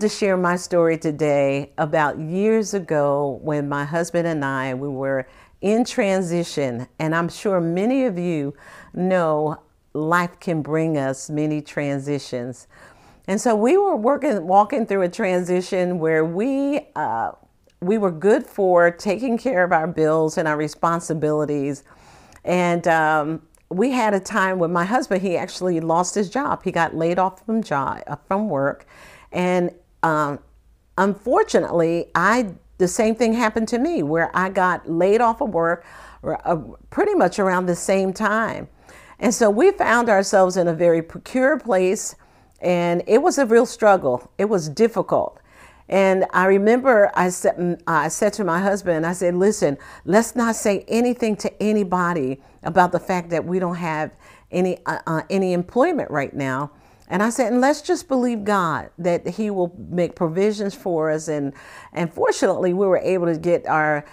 to 0.00 0.08
share 0.08 0.36
my 0.36 0.56
story 0.56 0.98
today 0.98 1.72
about 1.78 2.18
years 2.18 2.74
ago 2.74 3.38
when 3.42 3.68
my 3.68 3.84
husband 3.84 4.26
and 4.26 4.44
I 4.44 4.74
we 4.74 4.88
were 4.88 5.26
in 5.60 5.84
transition 5.84 6.88
and 6.98 7.14
I'm 7.14 7.28
sure 7.28 7.60
many 7.60 8.04
of 8.04 8.18
you 8.18 8.54
know 8.92 9.60
life 9.92 10.38
can 10.40 10.62
bring 10.62 10.98
us 10.98 11.30
many 11.30 11.62
transitions. 11.62 12.66
And 13.28 13.40
so 13.40 13.54
we 13.54 13.76
were 13.76 13.96
working 13.96 14.46
walking 14.46 14.84
through 14.84 15.02
a 15.02 15.08
transition 15.08 15.98
where 15.98 16.24
we 16.24 16.80
uh, 16.96 17.32
we 17.80 17.96
were 17.98 18.10
good 18.10 18.44
for 18.46 18.90
taking 18.90 19.38
care 19.38 19.64
of 19.64 19.72
our 19.72 19.86
bills 19.86 20.36
and 20.38 20.48
our 20.48 20.56
responsibilities. 20.56 21.84
And 22.44 22.86
um, 22.88 23.42
we 23.70 23.90
had 23.90 24.12
a 24.12 24.20
time 24.20 24.58
when 24.58 24.72
my 24.72 24.84
husband 24.84 25.22
he 25.22 25.36
actually 25.36 25.80
lost 25.80 26.14
his 26.14 26.28
job. 26.28 26.62
He 26.64 26.72
got 26.72 26.94
laid 26.94 27.18
off 27.18 27.44
from 27.46 27.62
job 27.62 28.02
from 28.28 28.48
work, 28.48 28.86
and 29.34 29.70
um, 30.02 30.38
unfortunately, 30.96 32.06
I 32.14 32.54
the 32.78 32.88
same 32.88 33.14
thing 33.14 33.34
happened 33.34 33.68
to 33.68 33.78
me 33.78 34.02
where 34.02 34.30
I 34.34 34.48
got 34.48 34.90
laid 34.90 35.20
off 35.20 35.40
of 35.40 35.50
work 35.50 35.84
uh, 36.24 36.56
pretty 36.90 37.14
much 37.14 37.38
around 37.38 37.66
the 37.66 37.76
same 37.76 38.12
time. 38.12 38.68
And 39.18 39.32
so 39.32 39.48
we 39.48 39.70
found 39.72 40.08
ourselves 40.08 40.56
in 40.56 40.66
a 40.66 40.74
very 40.74 41.02
precarious 41.02 41.62
place, 41.62 42.16
and 42.60 43.02
it 43.06 43.22
was 43.22 43.38
a 43.38 43.46
real 43.46 43.66
struggle. 43.66 44.30
It 44.38 44.46
was 44.46 44.68
difficult. 44.68 45.40
And 45.88 46.24
I 46.32 46.46
remember 46.46 47.12
I 47.14 47.28
said, 47.28 47.56
mm, 47.56 47.80
I 47.86 48.08
said 48.08 48.32
to 48.34 48.44
my 48.44 48.60
husband, 48.60 49.06
I 49.06 49.12
said, 49.12 49.34
listen, 49.34 49.76
let's 50.04 50.34
not 50.34 50.56
say 50.56 50.84
anything 50.88 51.36
to 51.36 51.62
anybody 51.62 52.42
about 52.62 52.90
the 52.90 53.00
fact 53.00 53.30
that 53.30 53.44
we 53.44 53.58
don't 53.58 53.76
have 53.76 54.10
any, 54.50 54.78
uh, 54.86 54.98
uh, 55.06 55.22
any 55.28 55.52
employment 55.52 56.10
right 56.10 56.34
now. 56.34 56.70
And 57.08 57.22
I 57.22 57.30
said, 57.30 57.52
and 57.52 57.60
let's 57.60 57.82
just 57.82 58.08
believe 58.08 58.44
God 58.44 58.90
that 58.98 59.26
He 59.26 59.50
will 59.50 59.74
make 59.90 60.14
provisions 60.16 60.74
for 60.74 61.10
us. 61.10 61.28
And, 61.28 61.52
and 61.92 62.12
fortunately, 62.12 62.72
we 62.72 62.86
were 62.86 62.98
able 62.98 63.26
to 63.26 63.38
get 63.38 63.66
our 63.66 64.04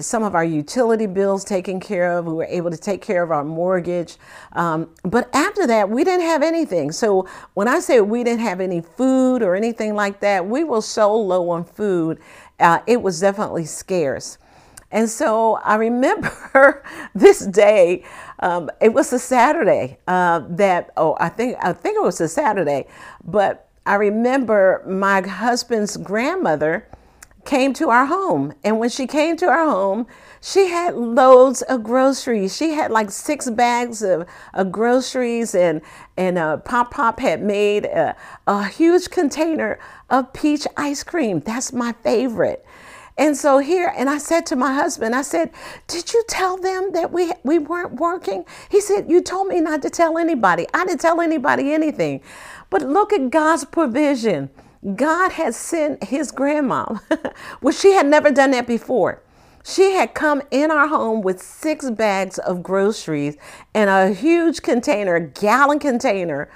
some 0.00 0.22
of 0.22 0.34
our 0.34 0.44
utility 0.44 1.06
bills 1.06 1.44
taken 1.44 1.80
care 1.80 2.12
of. 2.12 2.26
We 2.26 2.34
were 2.34 2.44
able 2.44 2.70
to 2.70 2.76
take 2.76 3.00
care 3.00 3.22
of 3.22 3.30
our 3.30 3.44
mortgage. 3.44 4.16
Um, 4.52 4.90
but 5.02 5.34
after 5.34 5.66
that, 5.66 5.88
we 5.88 6.04
didn't 6.04 6.26
have 6.26 6.42
anything. 6.42 6.92
So 6.92 7.28
when 7.54 7.68
I 7.68 7.80
say 7.80 8.00
we 8.00 8.24
didn't 8.24 8.40
have 8.40 8.60
any 8.60 8.80
food 8.80 9.42
or 9.42 9.54
anything 9.54 9.94
like 9.94 10.20
that, 10.20 10.46
we 10.46 10.64
were 10.64 10.82
so 10.82 11.14
low 11.16 11.48
on 11.50 11.64
food. 11.64 12.18
Uh, 12.60 12.80
it 12.86 13.00
was 13.00 13.20
definitely 13.20 13.64
scarce. 13.64 14.36
And 14.90 15.08
so 15.08 15.56
I 15.56 15.76
remember 15.76 16.82
this 17.14 17.44
day. 17.46 18.04
Um, 18.40 18.70
it 18.80 18.92
was 18.92 19.12
a 19.12 19.18
Saturday 19.18 19.98
uh, 20.06 20.42
that 20.50 20.90
oh 20.96 21.16
I 21.18 21.28
think 21.28 21.56
I 21.60 21.72
think 21.72 21.96
it 21.96 22.02
was 22.02 22.20
a 22.20 22.28
Saturday, 22.28 22.86
but 23.24 23.68
I 23.84 23.94
remember 23.96 24.84
my 24.86 25.26
husband's 25.26 25.96
grandmother 25.96 26.86
came 27.44 27.72
to 27.72 27.88
our 27.88 28.04
home, 28.04 28.52
and 28.62 28.78
when 28.78 28.90
she 28.90 29.06
came 29.06 29.36
to 29.38 29.46
our 29.46 29.64
home, 29.64 30.06
she 30.40 30.68
had 30.68 30.94
loads 30.94 31.62
of 31.62 31.82
groceries. 31.82 32.54
She 32.54 32.72
had 32.72 32.90
like 32.90 33.10
six 33.10 33.48
bags 33.48 34.02
of, 34.02 34.28
of 34.54 34.70
groceries, 34.70 35.54
and 35.54 35.80
and 36.16 36.38
uh, 36.38 36.58
Pop 36.58 36.92
Pop 36.92 37.18
had 37.20 37.42
made 37.42 37.86
a, 37.86 38.14
a 38.46 38.68
huge 38.68 39.10
container 39.10 39.78
of 40.10 40.32
peach 40.32 40.66
ice 40.76 41.02
cream. 41.02 41.40
That's 41.40 41.72
my 41.72 41.92
favorite. 42.04 42.64
And 43.18 43.36
so 43.36 43.58
here, 43.58 43.92
and 43.96 44.08
I 44.08 44.18
said 44.18 44.46
to 44.46 44.56
my 44.56 44.72
husband, 44.72 45.14
I 45.14 45.22
said, 45.22 45.50
Did 45.88 46.12
you 46.12 46.22
tell 46.28 46.56
them 46.56 46.92
that 46.92 47.12
we, 47.12 47.32
we 47.42 47.58
weren't 47.58 47.94
working? 47.94 48.44
He 48.70 48.80
said, 48.80 49.10
You 49.10 49.20
told 49.20 49.48
me 49.48 49.60
not 49.60 49.82
to 49.82 49.90
tell 49.90 50.16
anybody. 50.18 50.66
I 50.72 50.86
didn't 50.86 51.00
tell 51.00 51.20
anybody 51.20 51.72
anything. 51.72 52.22
But 52.70 52.82
look 52.82 53.12
at 53.12 53.30
God's 53.30 53.64
provision. 53.64 54.50
God 54.94 55.32
had 55.32 55.56
sent 55.56 56.04
his 56.04 56.30
grandma, 56.30 56.98
well, 57.60 57.74
she 57.74 57.92
had 57.92 58.06
never 58.06 58.30
done 58.30 58.52
that 58.52 58.68
before. 58.68 59.20
She 59.64 59.92
had 59.92 60.14
come 60.14 60.40
in 60.52 60.70
our 60.70 60.86
home 60.86 61.20
with 61.20 61.42
six 61.42 61.90
bags 61.90 62.38
of 62.38 62.62
groceries 62.62 63.36
and 63.74 63.90
a 63.90 64.14
huge 64.14 64.62
container, 64.62 65.16
a 65.16 65.20
gallon 65.20 65.80
container 65.80 66.48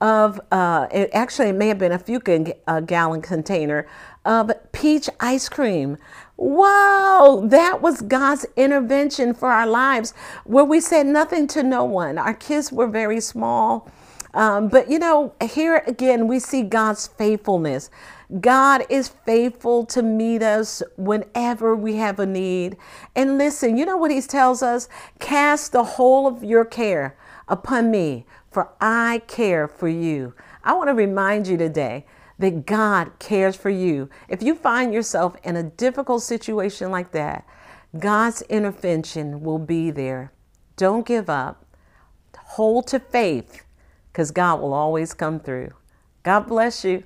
of, 0.00 0.40
uh, 0.50 0.86
it 0.92 1.10
actually 1.12 1.48
it 1.48 1.54
may 1.54 1.68
have 1.68 1.78
been 1.78 1.92
a 1.92 1.98
few 1.98 2.20
gallon 2.20 3.22
container 3.22 3.86
of 4.24 4.50
peach 4.72 5.08
ice 5.20 5.48
cream. 5.48 5.98
Wow, 6.36 7.42
that 7.46 7.82
was 7.82 8.00
God's 8.00 8.46
intervention 8.56 9.34
for 9.34 9.50
our 9.50 9.66
lives 9.66 10.14
where 10.44 10.64
we 10.64 10.80
said 10.80 11.06
nothing 11.06 11.46
to 11.48 11.62
no 11.62 11.84
one. 11.84 12.18
Our 12.18 12.34
kids 12.34 12.72
were 12.72 12.86
very 12.86 13.20
small. 13.20 13.90
Um, 14.32 14.68
but 14.68 14.90
you 14.90 14.98
know, 14.98 15.34
here 15.42 15.82
again, 15.86 16.28
we 16.28 16.38
see 16.38 16.62
God's 16.62 17.06
faithfulness. 17.08 17.90
God 18.40 18.84
is 18.88 19.08
faithful 19.08 19.84
to 19.86 20.02
meet 20.02 20.42
us 20.42 20.82
whenever 20.96 21.74
we 21.74 21.96
have 21.96 22.20
a 22.20 22.26
need. 22.26 22.76
And 23.16 23.38
listen, 23.38 23.76
you 23.76 23.84
know 23.84 23.96
what 23.96 24.12
He 24.12 24.20
tells 24.22 24.62
us? 24.62 24.88
Cast 25.18 25.72
the 25.72 25.82
whole 25.82 26.28
of 26.28 26.44
your 26.44 26.64
care 26.64 27.16
upon 27.50 27.90
me, 27.90 28.24
for 28.50 28.72
I 28.80 29.22
care 29.26 29.68
for 29.68 29.88
you. 29.88 30.34
I 30.64 30.72
want 30.72 30.88
to 30.88 30.94
remind 30.94 31.46
you 31.46 31.58
today 31.58 32.06
that 32.38 32.64
God 32.64 33.18
cares 33.18 33.56
for 33.56 33.68
you. 33.68 34.08
If 34.28 34.42
you 34.42 34.54
find 34.54 34.94
yourself 34.94 35.36
in 35.44 35.56
a 35.56 35.62
difficult 35.62 36.22
situation 36.22 36.90
like 36.90 37.12
that, 37.12 37.46
God's 37.98 38.40
intervention 38.42 39.42
will 39.42 39.58
be 39.58 39.90
there. 39.90 40.32
Don't 40.76 41.04
give 41.04 41.28
up. 41.28 41.66
Hold 42.38 42.86
to 42.88 42.98
faith 42.98 43.64
because 44.12 44.30
God 44.30 44.60
will 44.60 44.72
always 44.72 45.12
come 45.12 45.38
through. 45.40 45.72
God 46.22 46.40
bless 46.40 46.84
you. 46.84 47.02